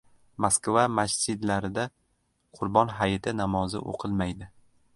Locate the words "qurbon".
2.59-2.93